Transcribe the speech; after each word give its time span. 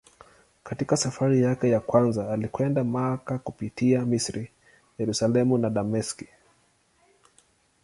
Katika 0.63 0.97
safari 0.97 1.41
yake 1.41 1.69
ya 1.69 1.79
kwanza 1.79 2.31
alikwenda 2.33 2.83
Makka 2.83 3.37
kupitia 3.39 4.05
Misri, 4.05 4.51
Yerusalemu 4.99 5.57
na 5.57 5.69
Dameski. 5.69 6.27